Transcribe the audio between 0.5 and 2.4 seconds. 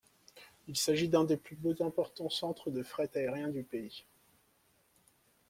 Il s'agit d'un des plus importants